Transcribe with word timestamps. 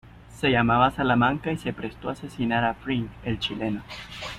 Se 0.35 0.49
llamaba 0.49 0.89
Salamanca 0.89 1.51
y 1.51 1.57
se 1.59 1.73
prestó 1.73 2.09
a 2.09 2.13
asesinar 2.13 2.63
a 2.65 2.73
Fring, 2.73 3.07
el 3.23 3.37
chileno. 3.37 3.83